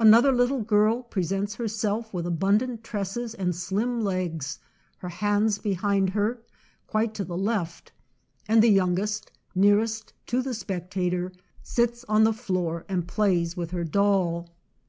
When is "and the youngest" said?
8.48-9.30